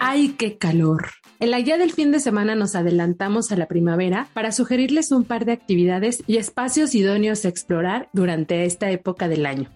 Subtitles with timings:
[0.00, 1.08] ¡Ay, qué calor!
[1.40, 5.24] En la guía del fin de semana nos adelantamos a la primavera para sugerirles un
[5.24, 9.70] par de actividades y espacios idóneos a explorar durante esta época del año.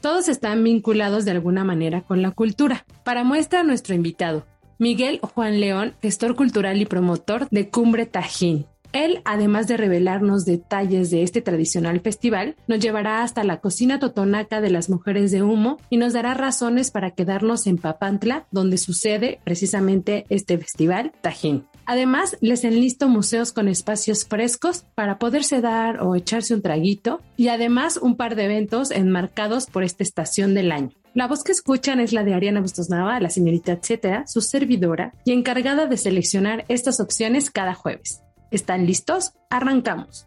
[0.00, 2.86] Todos están vinculados de alguna manera con la cultura.
[3.04, 4.46] Para muestra nuestro invitado,
[4.78, 8.66] Miguel Juan León, gestor cultural y promotor de Cumbre Tajín.
[8.92, 14.60] Él, además de revelarnos detalles de este tradicional festival, nos llevará hasta la cocina totonaca
[14.60, 19.40] de las mujeres de humo y nos dará razones para quedarnos en Papantla, donde sucede
[19.44, 21.66] precisamente este festival Tajín.
[21.86, 27.48] Además, les enlisto museos con espacios frescos para poderse dar o echarse un traguito y
[27.48, 30.90] además un par de eventos enmarcados por esta estación del año.
[31.14, 35.12] La voz que escuchan es la de Ariana Bustos Nava, la señorita etcétera, su servidora
[35.24, 38.22] y encargada de seleccionar estas opciones cada jueves.
[38.50, 39.32] ¿Están listos?
[39.48, 40.26] Arrancamos.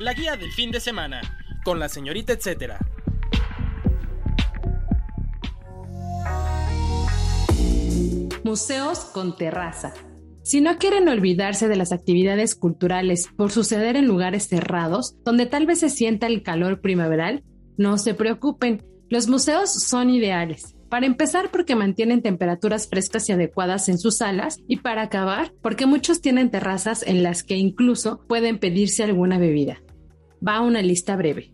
[0.00, 1.20] La guía del fin de semana
[1.64, 2.78] con la señorita etcétera.
[8.42, 9.92] Museos con terraza.
[10.42, 15.66] Si no quieren olvidarse de las actividades culturales por suceder en lugares cerrados, donde tal
[15.66, 17.44] vez se sienta el calor primaveral,
[17.76, 20.77] no se preocupen, los museos son ideales.
[20.88, 25.86] Para empezar, porque mantienen temperaturas frescas y adecuadas en sus salas, y para acabar, porque
[25.86, 29.82] muchos tienen terrazas en las que incluso pueden pedirse alguna bebida.
[30.46, 31.52] Va una lista breve.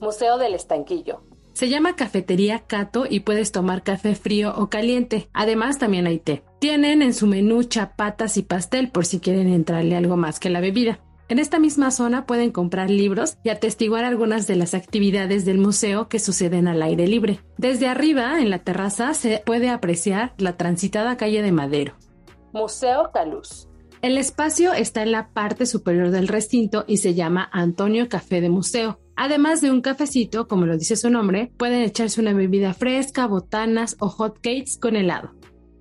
[0.00, 1.22] Museo del Estanquillo.
[1.52, 5.28] Se llama Cafetería Cato y puedes tomar café frío o caliente.
[5.34, 6.42] Además, también hay té.
[6.58, 10.60] Tienen en su menú chapatas y pastel por si quieren entrarle algo más que la
[10.60, 11.00] bebida.
[11.28, 16.08] En esta misma zona pueden comprar libros y atestiguar algunas de las actividades del museo
[16.08, 17.40] que suceden al aire libre.
[17.56, 21.94] Desde arriba, en la terraza, se puede apreciar la transitada calle de Madero.
[22.52, 23.68] Museo Caluz.
[24.02, 28.50] El espacio está en la parte superior del recinto y se llama Antonio Café de
[28.50, 28.98] Museo.
[29.14, 33.96] Además de un cafecito, como lo dice su nombre, pueden echarse una bebida fresca, botanas
[34.00, 35.30] o hot cakes con helado.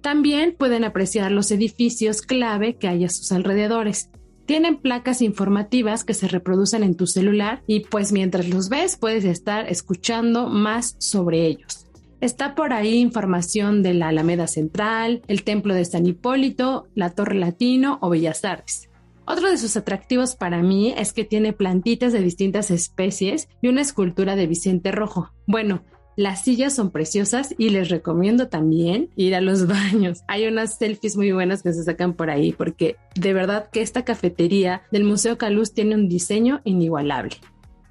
[0.02, 4.12] También pueden apreciar los edificios clave que hay a sus alrededores.
[4.46, 9.24] Tienen placas informativas que se reproducen en tu celular y pues mientras los ves puedes
[9.26, 11.86] estar escuchando más sobre ellos.
[12.22, 17.36] Está por ahí información de la Alameda Central, el Templo de San Hipólito, la Torre
[17.36, 18.90] Latino o Bellas Artes.
[19.26, 23.82] Otro de sus atractivos para mí es que tiene plantitas de distintas especies y una
[23.82, 25.32] escultura de Vicente Rojo.
[25.48, 25.84] Bueno,
[26.16, 30.24] las sillas son preciosas y les recomiendo también ir a los baños.
[30.28, 34.04] Hay unas selfies muy buenas que se sacan por ahí porque de verdad que esta
[34.04, 37.38] cafetería del Museo Caluz tiene un diseño inigualable.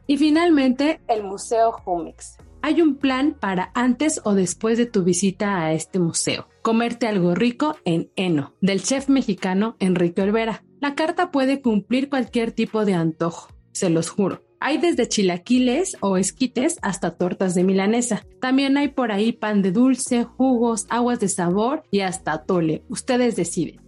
[0.07, 2.37] Y finalmente, el Museo Jumex.
[2.63, 6.47] Hay un plan para antes o después de tu visita a este museo.
[6.63, 10.63] Comerte algo rico en Eno, del chef mexicano Enrique Olvera.
[10.81, 14.43] La carta puede cumplir cualquier tipo de antojo, se los juro.
[14.63, 18.27] Hay desde chilaquiles o esquites hasta tortas de milanesa.
[18.43, 22.85] También hay por ahí pan de dulce, jugos, aguas de sabor y hasta tole.
[22.91, 23.81] Ustedes deciden.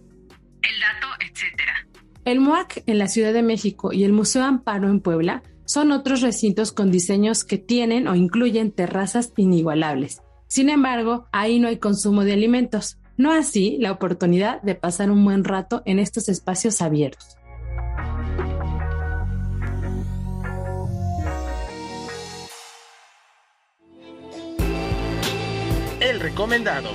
[0.63, 1.87] El dato, etcétera.
[2.25, 6.21] El MOAC en la Ciudad de México y el Museo Amparo en Puebla son otros
[6.21, 10.23] recintos con diseños que tienen o incluyen terrazas inigualables.
[10.47, 12.97] Sin embargo, ahí no hay consumo de alimentos.
[13.15, 17.37] No así la oportunidad de pasar un buen rato en estos espacios abiertos.
[26.33, 26.89] Recomendado.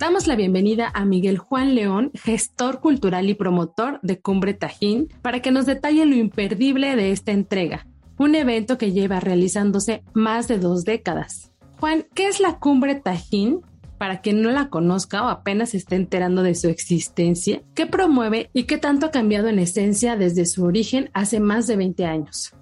[0.00, 5.40] Damos la bienvenida a Miguel Juan León, gestor cultural y promotor de Cumbre Tajín, para
[5.40, 7.86] que nos detalle lo imperdible de esta entrega,
[8.18, 11.52] un evento que lleva realizándose más de dos décadas.
[11.78, 13.60] Juan, ¿qué es la Cumbre Tajín?
[14.02, 18.50] Para quien no la conozca o apenas se esté enterando de su existencia, ¿qué promueve
[18.52, 22.52] y qué tanto ha cambiado en esencia desde su origen hace más de 20 años?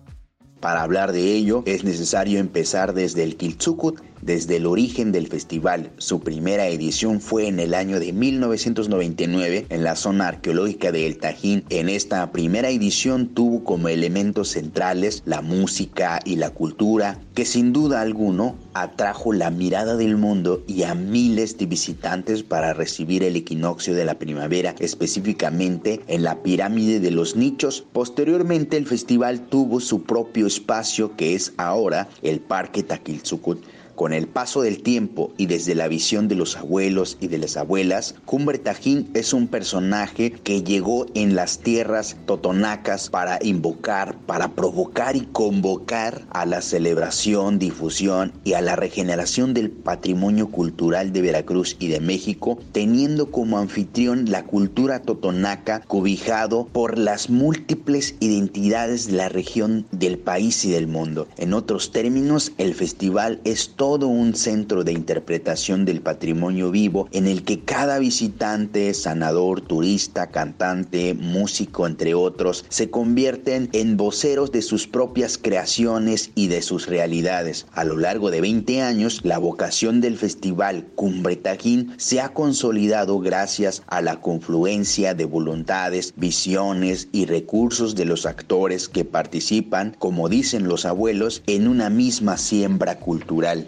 [0.61, 5.91] Para hablar de ello es necesario empezar desde el Kiltzukut, desde el origen del festival.
[5.97, 11.17] Su primera edición fue en el año de 1999 en la zona arqueológica de El
[11.17, 11.65] Tajín.
[11.71, 17.73] En esta primera edición tuvo como elementos centrales la música y la cultura, que sin
[17.73, 23.37] duda alguno atrajo la mirada del mundo y a miles de visitantes para recibir el
[23.37, 27.87] equinoccio de la primavera, específicamente en la pirámide de los nichos.
[27.93, 33.65] Posteriormente el festival tuvo su propio espacio que es ahora el Parque Taquilzucut
[34.01, 37.59] con el paso del tiempo y desde la visión de los abuelos y de las
[37.59, 44.53] abuelas, Cumbre Tajín es un personaje que llegó en las tierras totonacas para invocar, para
[44.53, 51.21] provocar y convocar a la celebración, difusión y a la regeneración del patrimonio cultural de
[51.21, 59.09] Veracruz y de México, teniendo como anfitrión la cultura totonaca cobijado por las múltiples identidades
[59.09, 61.29] de la región del país y del mundo.
[61.37, 67.09] En otros términos, el festival es todo todo un centro de interpretación del patrimonio vivo
[67.11, 74.53] en el que cada visitante, sanador, turista, cantante, músico, entre otros, se convierten en voceros
[74.53, 77.67] de sus propias creaciones y de sus realidades.
[77.73, 83.19] A lo largo de 20 años, la vocación del festival Cumbre Tajín se ha consolidado
[83.19, 90.29] gracias a la confluencia de voluntades, visiones y recursos de los actores que participan, como
[90.29, 93.67] dicen los abuelos, en una misma siembra cultural.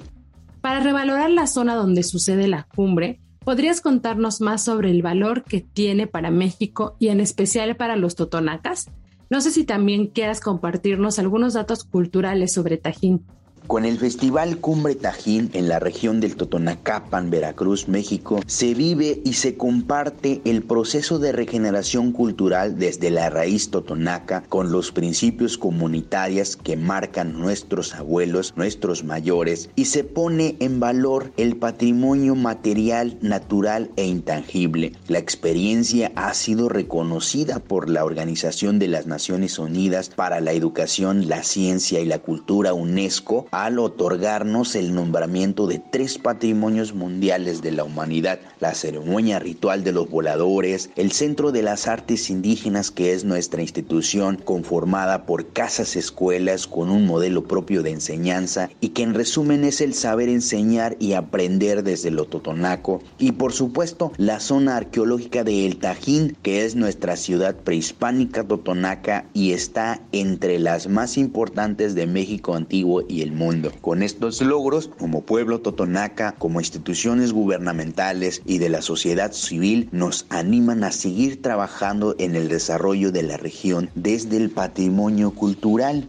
[0.62, 5.60] Para revalorar la zona donde sucede la cumbre, ¿podrías contarnos más sobre el valor que
[5.60, 8.88] tiene para México y en especial para los totonacas?
[9.28, 13.26] No sé si también quieras compartirnos algunos datos culturales sobre Tajín.
[13.72, 19.32] Con el Festival Cumbre Tajín en la región del Totonacapan, Veracruz, México, se vive y
[19.32, 26.58] se comparte el proceso de regeneración cultural desde la raíz totonaca con los principios comunitarios
[26.58, 33.90] que marcan nuestros abuelos, nuestros mayores, y se pone en valor el patrimonio material, natural
[33.96, 34.92] e intangible.
[35.08, 41.26] La experiencia ha sido reconocida por la Organización de las Naciones Unidas para la Educación,
[41.26, 47.70] la Ciencia y la Cultura UNESCO al otorgarnos el nombramiento de tres patrimonios mundiales de
[47.70, 53.12] la humanidad, la ceremonia ritual de los voladores, el Centro de las Artes Indígenas, que
[53.12, 59.04] es nuestra institución conformada por casas escuelas con un modelo propio de enseñanza y que
[59.04, 64.40] en resumen es el saber enseñar y aprender desde lo totonaco, y por supuesto la
[64.40, 70.88] zona arqueológica de El Tajín, que es nuestra ciudad prehispánica totonaca y está entre las
[70.88, 73.41] más importantes de México antiguo y el mundo
[73.80, 80.26] con estos logros, como pueblo totonaca, como instituciones gubernamentales y de la sociedad civil, nos
[80.28, 86.08] animan a seguir trabajando en el desarrollo de la región desde el patrimonio cultural.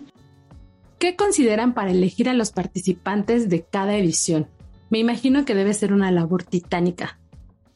[1.00, 4.48] ¿Qué consideran para elegir a los participantes de cada edición?
[4.90, 7.20] Me imagino que debe ser una labor titánica.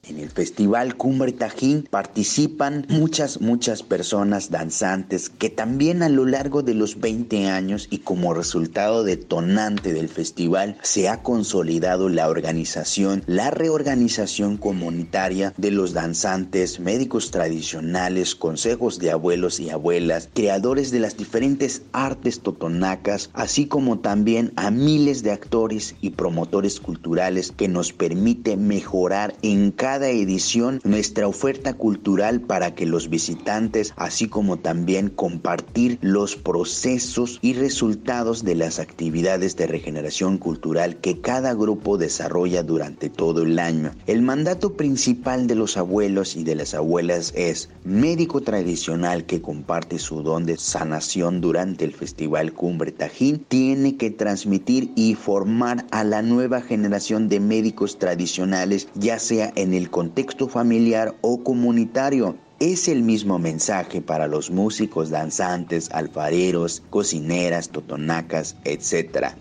[0.03, 6.63] En el Festival Cumbre Tajín participan muchas, muchas personas danzantes que también a lo largo
[6.63, 13.21] de los 20 años y como resultado detonante del festival se ha consolidado la organización,
[13.27, 21.01] la reorganización comunitaria de los danzantes, médicos tradicionales, consejos de abuelos y abuelas, creadores de
[21.01, 27.67] las diferentes artes totonacas, así como también a miles de actores y promotores culturales que
[27.67, 34.57] nos permite mejorar en cada edición nuestra oferta cultural para que los visitantes, así como
[34.57, 41.97] también compartir los procesos y resultados de las actividades de regeneración cultural que cada grupo
[41.97, 43.91] desarrolla durante todo el año.
[44.05, 49.99] El mandato principal de los abuelos y de las abuelas es médico tradicional que comparte
[49.99, 56.03] su don de sanación durante el Festival Cumbre Tajín, tiene que transmitir y formar a
[56.03, 62.35] la nueva generación de médicos tradicionales, ya sea en el contexto familiar o comunitario.
[62.59, 69.35] Es el mismo mensaje para los músicos, danzantes, alfareros, cocineras, totonacas, etc.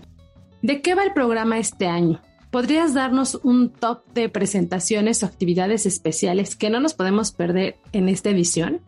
[0.61, 2.21] ¿De qué va el programa este año?
[2.51, 8.09] ¿Podrías darnos un top de presentaciones o actividades especiales que no nos podemos perder en
[8.09, 8.81] esta edición?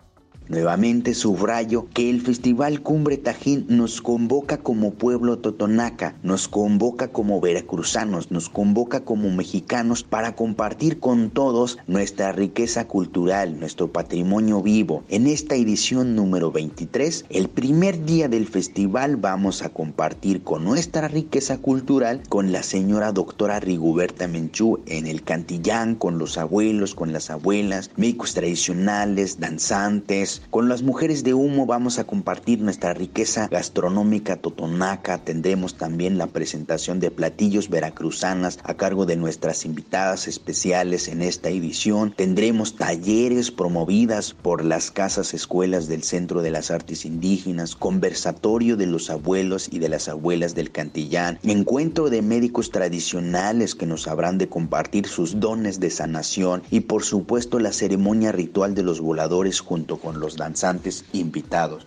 [0.49, 7.39] Nuevamente subrayo que el Festival Cumbre Tajín nos convoca como pueblo totonaca, nos convoca como
[7.39, 15.05] veracruzanos, nos convoca como mexicanos para compartir con todos nuestra riqueza cultural, nuestro patrimonio vivo.
[15.11, 21.09] En esta edición número 23, el primer día del festival vamos a compartir con nuestra
[21.09, 27.13] riqueza cultural con la señora doctora Rigoberta Menchú en el Cantillán, con los abuelos, con
[27.13, 33.49] las abuelas, médicos tradicionales, danzantes, Con las mujeres de humo vamos a compartir nuestra riqueza
[33.49, 35.19] gastronómica totonaca.
[35.19, 41.49] Tendremos también la presentación de platillos veracruzanas a cargo de nuestras invitadas especiales en esta
[41.51, 42.15] edición.
[42.17, 48.87] Tendremos talleres promovidas por las casas escuelas del Centro de las Artes Indígenas, conversatorio de
[48.87, 54.39] los abuelos y de las abuelas del Cantillán, encuentro de médicos tradicionales que nos habrán
[54.39, 59.61] de compartir sus dones de sanación y por supuesto la ceremonia ritual de los voladores
[59.61, 61.87] junto con los danzantes invitados.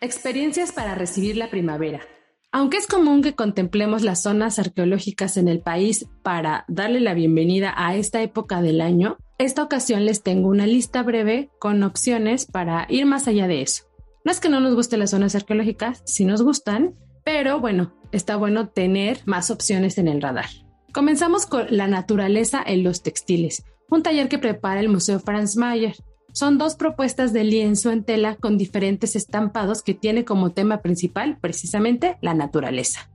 [0.01, 2.01] Experiencias para recibir la primavera.
[2.51, 7.75] Aunque es común que contemplemos las zonas arqueológicas en el país para darle la bienvenida
[7.77, 12.87] a esta época del año, esta ocasión les tengo una lista breve con opciones para
[12.89, 13.85] ir más allá de eso.
[14.25, 18.37] No es que no nos gusten las zonas arqueológicas, sí nos gustan, pero bueno, está
[18.37, 20.49] bueno tener más opciones en el radar.
[20.95, 25.97] Comenzamos con la naturaleza en los textiles, un taller que prepara el Museo Franz Mayer.
[26.39, 31.37] Son dos propuestas de lienzo en tela con diferentes estampados que tiene como tema principal
[31.41, 33.11] precisamente la naturaleza.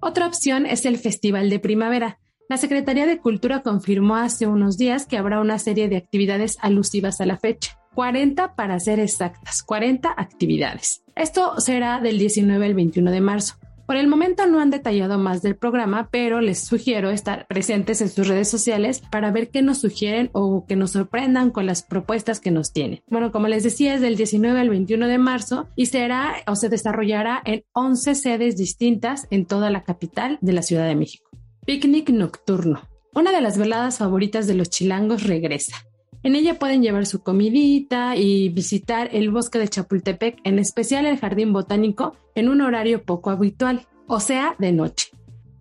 [0.00, 2.18] Otra opción es el Festival de Primavera.
[2.48, 7.20] La Secretaría de Cultura confirmó hace unos días que habrá una serie de actividades alusivas
[7.20, 7.78] a la fecha.
[7.94, 11.04] 40 para ser exactas, 40 actividades.
[11.14, 13.54] Esto será del 19 al 21 de marzo.
[13.86, 18.08] Por el momento no han detallado más del programa, pero les sugiero estar presentes en
[18.08, 22.40] sus redes sociales para ver qué nos sugieren o que nos sorprendan con las propuestas
[22.40, 23.02] que nos tienen.
[23.08, 26.68] Bueno, como les decía, es del 19 al 21 de marzo y será o se
[26.68, 31.28] desarrollará en 11 sedes distintas en toda la capital de la Ciudad de México.
[31.66, 32.82] Picnic nocturno.
[33.14, 35.76] Una de las veladas favoritas de los chilangos regresa.
[36.24, 41.18] En ella pueden llevar su comidita y visitar el bosque de Chapultepec, en especial el
[41.18, 45.08] jardín botánico, en un horario poco habitual, o sea, de noche.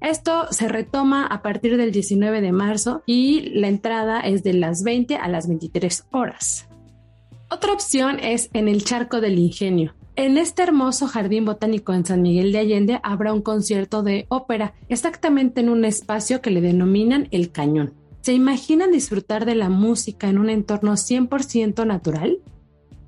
[0.01, 4.84] Esto se retoma a partir del 19 de marzo y la entrada es de las
[4.84, 6.68] 20 a las 23 horas.
[7.50, 9.94] Otra opción es en el Charco del Ingenio.
[10.15, 14.74] En este hermoso jardín botánico en San Miguel de Allende habrá un concierto de ópera,
[14.89, 17.94] exactamente en un espacio que le denominan el Cañón.
[18.21, 22.37] ¿Se imaginan disfrutar de la música en un entorno 100% natural?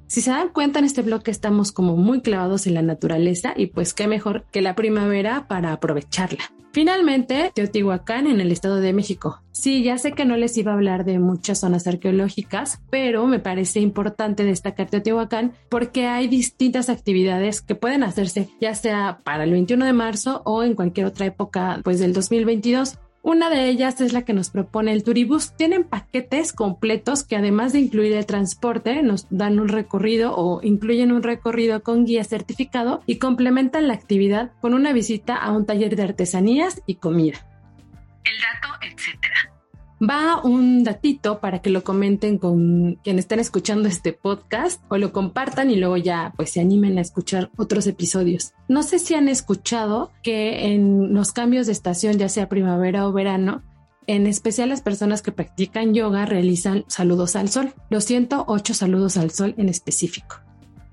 [0.08, 3.67] Si se dan cuenta en este bloque estamos como muy clavados en la naturaleza y
[3.67, 6.43] pues qué mejor que la primavera para aprovecharla.
[6.72, 9.43] Finalmente, Teotihuacán en el Estado de México.
[9.51, 13.38] Sí, ya sé que no les iba a hablar de muchas zonas arqueológicas, pero me
[13.38, 19.51] parece importante destacar Teotihuacán porque hay distintas actividades que pueden hacerse ya sea para el
[19.51, 22.98] 21 de marzo o en cualquier otra época pues del 2022.
[23.25, 25.53] Una de ellas es la que nos propone el Turibus.
[25.56, 31.13] Tienen paquetes completos que además de incluir el transporte, nos dan un recorrido o incluyen
[31.13, 35.96] un recorrido con guía certificado y complementan la actividad con una visita a un taller
[35.96, 37.48] de artesanías y comida.
[38.25, 39.33] El dato, etcétera
[40.10, 45.14] va un datito para que lo comenten con quienes estén escuchando este podcast o lo
[45.14, 48.54] compartan y luego ya pues se animen a escuchar otros episodios.
[48.68, 53.14] No sé si han escuchado que en los cambios de estación, ya sea primavera o
[53.14, 53.64] verano,
[54.06, 59.32] en especial las personas que practican yoga realizan saludos al sol, los 108 saludos al
[59.32, 60.38] sol en específico.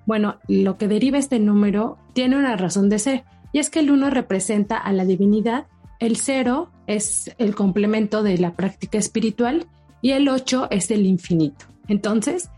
[0.06, 3.90] Bueno, lo que deriva este número tiene una razón de ser, y es que el
[3.90, 5.66] 1 representa a la divinidad
[6.00, 9.66] el cero es el complemento de la práctica espiritual
[10.02, 11.66] y el 8 es el infinito.
[11.88, 12.50] Entonces,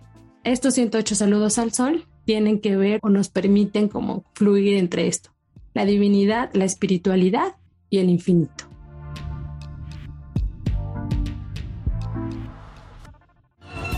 [0.45, 5.31] estos 108 saludos al sol tienen que ver o nos permiten como fluir entre esto,
[5.75, 7.57] la divinidad, la espiritualidad
[7.91, 8.69] y el infinito.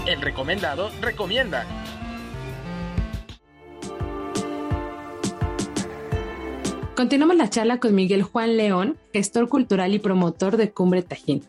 [0.06, 1.83] El recomendado recomienda.
[6.96, 11.42] Continuamos la charla con Miguel Juan León, gestor cultural y promotor de Cumbre Tajín.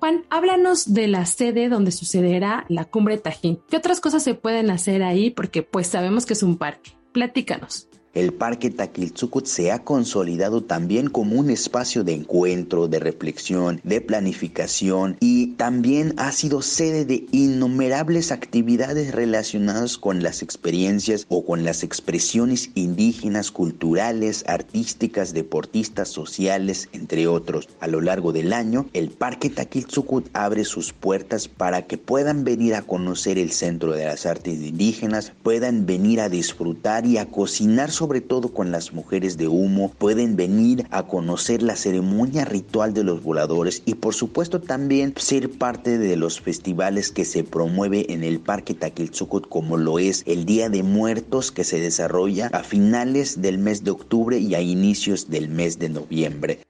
[0.00, 3.60] Juan, háblanos de la sede donde sucederá la Cumbre Tajín.
[3.70, 5.30] ¿Qué otras cosas se pueden hacer ahí?
[5.30, 6.96] Porque pues sabemos que es un parque.
[7.12, 7.87] Platícanos.
[8.14, 14.00] El Parque Taquilzucut se ha consolidado también como un espacio de encuentro, de reflexión, de
[14.00, 21.64] planificación y también ha sido sede de innumerables actividades relacionadas con las experiencias o con
[21.64, 27.68] las expresiones indígenas, culturales, artísticas, deportistas, sociales, entre otros.
[27.78, 32.74] A lo largo del año, el Parque Taquilzucut abre sus puertas para que puedan venir
[32.74, 37.90] a conocer el Centro de las Artes Indígenas, puedan venir a disfrutar y a cocinar
[37.98, 43.02] sobre todo con las mujeres de humo, pueden venir a conocer la ceremonia ritual de
[43.02, 48.22] los voladores y por supuesto también ser parte de los festivales que se promueve en
[48.22, 53.42] el Parque Taquilzucut como lo es el Día de Muertos que se desarrolla a finales
[53.42, 56.60] del mes de octubre y a inicios del mes de noviembre.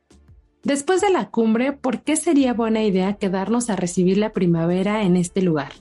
[0.63, 5.15] Después de la cumbre, ¿por qué sería buena idea quedarnos a recibir la primavera en
[5.17, 5.73] este lugar?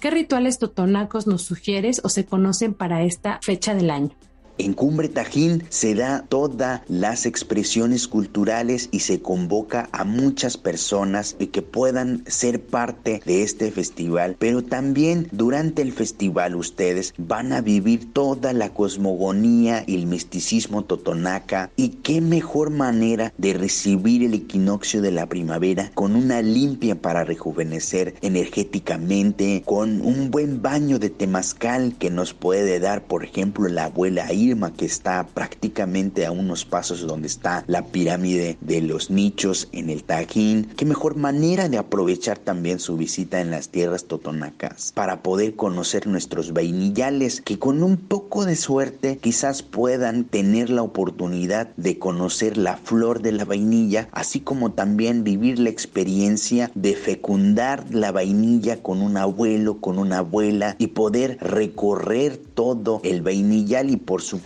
[0.00, 4.10] ¿Qué rituales totonacos nos sugieres o se conocen para esta fecha del año?
[4.58, 11.36] En Cumbre Tajín se da todas las expresiones culturales y se convoca a muchas personas
[11.52, 17.60] que puedan ser parte de este festival, pero también durante el festival ustedes van a
[17.60, 24.34] vivir toda la cosmogonía y el misticismo totonaca y qué mejor manera de recibir el
[24.34, 31.10] equinoccio de la primavera con una limpia para rejuvenecer energéticamente, con un buen baño de
[31.10, 34.26] temazcal que nos puede dar por ejemplo la abuela
[34.76, 40.04] que está prácticamente a unos pasos donde está la pirámide de los nichos en el
[40.04, 40.68] Tajín.
[40.74, 46.06] Qué mejor manera de aprovechar también su visita en las tierras totonacas para poder conocer
[46.06, 52.56] nuestros vainillales que con un poco de suerte quizás puedan tener la oportunidad de conocer
[52.56, 58.82] la flor de la vainilla, así como también vivir la experiencia de fecundar la vainilla
[58.82, 64.37] con un abuelo, con una abuela y poder recorrer todo el vainillal y por su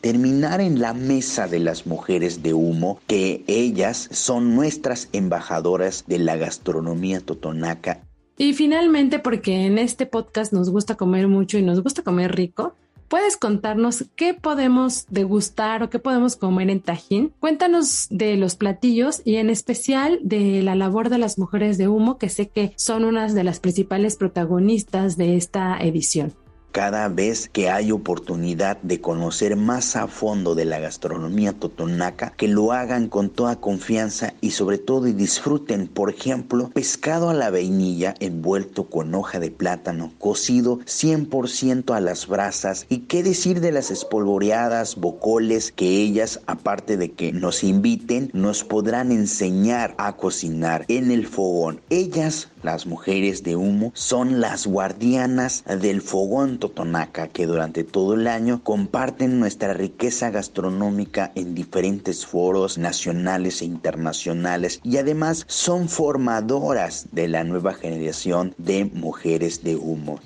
[0.00, 6.18] terminar en la mesa de las mujeres de humo, que ellas son nuestras embajadoras de
[6.18, 8.00] la gastronomía totonaca.
[8.38, 12.74] Y finalmente, porque en este podcast nos gusta comer mucho y nos gusta comer rico,
[13.08, 17.32] ¿Puedes contarnos qué podemos degustar o qué podemos comer en Tajín?
[17.38, 22.18] Cuéntanos de los platillos y en especial de la labor de las mujeres de humo,
[22.18, 26.34] que sé que son unas de las principales protagonistas de esta edición
[26.76, 32.48] cada vez que hay oportunidad de conocer más a fondo de la gastronomía totonaca, que
[32.48, 37.48] lo hagan con toda confianza y sobre todo y disfruten, por ejemplo, pescado a la
[37.48, 43.72] vainilla envuelto con hoja de plátano, cocido 100% a las brasas y qué decir de
[43.72, 50.84] las espolvoreadas, bocoles que ellas, aparte de que nos inviten, nos podrán enseñar a cocinar
[50.88, 51.80] en el fogón.
[51.88, 58.26] Ellas las mujeres de humo son las guardianas del fogón totonaca que durante todo el
[58.26, 67.08] año comparten nuestra riqueza gastronómica en diferentes foros nacionales e internacionales y además son formadoras
[67.12, 70.20] de la nueva generación de mujeres de humo.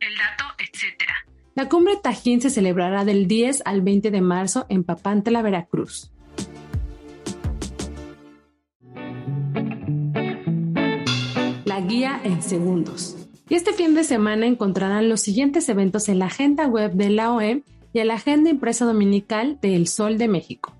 [0.00, 1.14] El dato, etcétera.
[1.54, 6.10] La cumbre Tajín se celebrará del 10 al 20 de marzo en Papantla, Veracruz.
[11.80, 13.19] guía en segundos.
[13.50, 17.32] Y este fin de semana encontrarán los siguientes eventos en la agenda web de la
[17.32, 20.72] OEM y en la agenda impresa dominical de El Sol de México.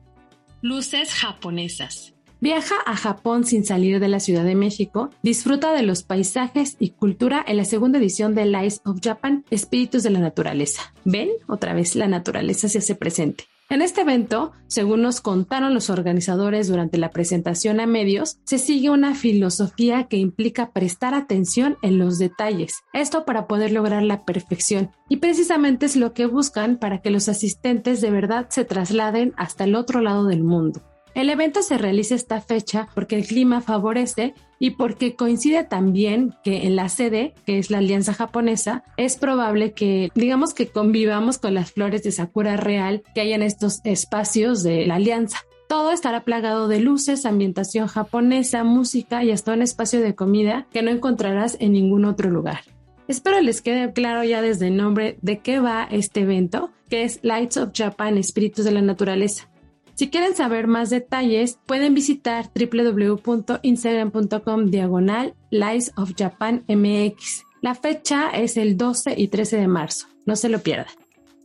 [0.63, 2.15] Luces japonesas.
[2.41, 6.91] Viaja a Japón sin salir de la Ciudad de México, disfruta de los paisajes y
[6.91, 10.95] cultura en la segunda edición de Lights of Japan, Espíritus de la Naturaleza.
[11.05, 13.45] Ven, otra vez la naturaleza se hace presente.
[13.71, 18.91] En este evento, según nos contaron los organizadores durante la presentación a medios, se sigue
[18.91, 24.91] una filosofía que implica prestar atención en los detalles, esto para poder lograr la perfección,
[25.09, 29.63] y precisamente es lo que buscan para que los asistentes de verdad se trasladen hasta
[29.63, 30.83] el otro lado del mundo.
[31.15, 36.67] El evento se realiza esta fecha porque el clima favorece y porque coincide también que
[36.67, 41.55] en la sede, que es la Alianza Japonesa, es probable que, digamos que convivamos con
[41.55, 45.39] las flores de Sakura real que hay en estos espacios de la Alianza.
[45.67, 50.83] Todo estará plagado de luces, ambientación japonesa, música y hasta un espacio de comida que
[50.83, 52.61] no encontrarás en ningún otro lugar.
[53.09, 57.19] Espero les quede claro ya desde el nombre de qué va este evento, que es
[57.23, 59.49] Lights of Japan, Espíritus de la Naturaleza.
[60.01, 67.45] Si quieren saber más detalles, pueden visitar www.instagram.com diagonal Lies of Japan MX.
[67.61, 70.07] La fecha es el 12 y 13 de marzo.
[70.25, 70.87] No se lo pierdan.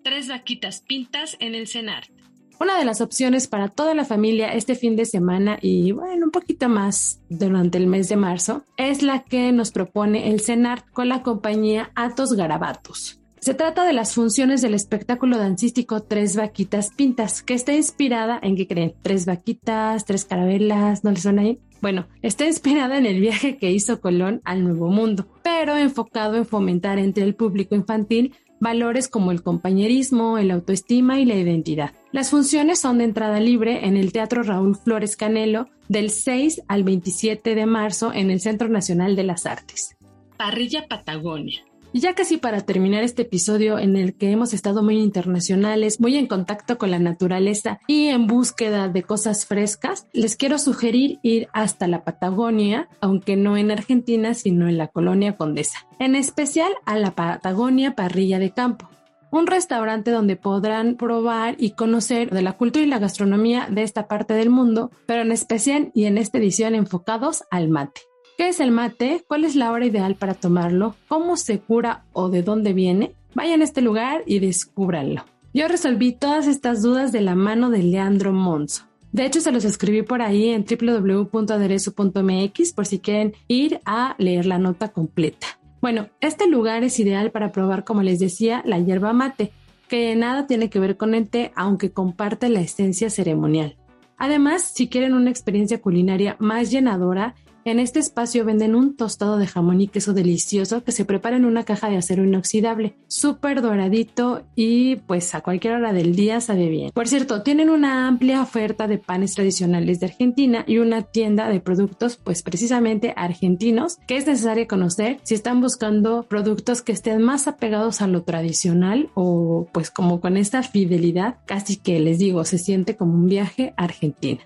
[0.05, 2.09] Tres vaquitas pintas en el CENART.
[2.57, 6.31] Una de las opciones para toda la familia este fin de semana y bueno, un
[6.31, 11.09] poquito más durante el mes de marzo es la que nos propone el CENART con
[11.09, 13.19] la compañía Atos Garabatos.
[13.45, 18.55] Se trata de las funciones del espectáculo dancístico Tres Vaquitas Pintas, que está inspirada en
[18.55, 21.59] qué creen, tres vaquitas, tres carabelas, ¿no les suena ahí?
[21.79, 26.47] Bueno, está inspirada en el viaje que hizo Colón al Nuevo Mundo, pero enfocado en
[26.47, 31.93] fomentar entre el público infantil valores como el compañerismo, el autoestima y la identidad.
[32.11, 36.83] Las funciones son de entrada libre en el Teatro Raúl Flores Canelo del 6 al
[36.83, 39.95] 27 de marzo en el Centro Nacional de las Artes.
[40.35, 41.63] Parrilla Patagonia.
[41.95, 46.17] Y ya casi para terminar este episodio en el que hemos estado muy internacionales, muy
[46.17, 51.47] en contacto con la naturaleza y en búsqueda de cosas frescas, les quiero sugerir ir
[51.53, 56.97] hasta la Patagonia, aunque no en Argentina, sino en la colonia Condesa, en especial a
[56.97, 58.89] la Patagonia Parrilla de Campo
[59.31, 64.07] un restaurante donde podrán probar y conocer de la cultura y la gastronomía de esta
[64.07, 68.01] parte del mundo, pero en especial y en esta edición enfocados al mate.
[68.37, 69.23] ¿Qué es el mate?
[69.25, 70.97] ¿Cuál es la hora ideal para tomarlo?
[71.07, 73.13] ¿Cómo se cura o de dónde viene?
[73.33, 75.23] Vayan a este lugar y descúbranlo.
[75.53, 78.83] Yo resolví todas estas dudas de la mano de Leandro Monzo.
[79.13, 84.45] De hecho, se los escribí por ahí en www.aderezo.mx por si quieren ir a leer
[84.45, 85.47] la nota completa.
[85.79, 89.53] Bueno, este lugar es ideal para probar, como les decía, la hierba mate,
[89.87, 93.77] que nada tiene que ver con el té, aunque comparte la esencia ceremonial.
[94.17, 97.33] Además, si quieren una experiencia culinaria más llenadora,
[97.65, 101.45] en este espacio venden un tostado de jamón y queso delicioso que se prepara en
[101.45, 106.69] una caja de acero inoxidable, súper doradito y pues a cualquier hora del día sabe
[106.69, 106.91] bien.
[106.93, 111.59] Por cierto, tienen una amplia oferta de panes tradicionales de Argentina y una tienda de
[111.59, 117.47] productos pues precisamente argentinos que es necesario conocer si están buscando productos que estén más
[117.47, 122.59] apegados a lo tradicional o pues como con esta fidelidad, casi que les digo, se
[122.59, 124.41] siente como un viaje a Argentina.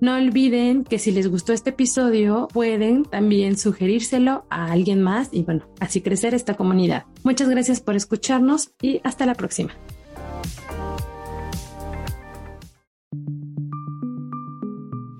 [0.00, 5.44] No olviden que si les gustó este episodio pueden también sugerírselo a alguien más y
[5.44, 7.06] bueno, así crecer esta comunidad.
[7.22, 9.72] Muchas gracias por escucharnos y hasta la próxima.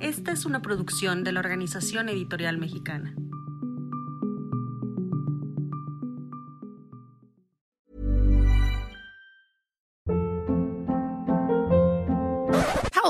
[0.00, 3.14] Esta es una producción de la Organización Editorial Mexicana.